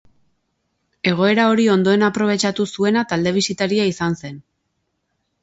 Egoera 1.11 1.45
hori 1.49 1.65
ondoen 1.73 2.07
aprobetxatu 2.07 2.67
zuena 2.73 3.05
talde 3.13 3.35
bisitaria 3.37 3.87
izan 3.93 4.19
zen. 4.25 4.43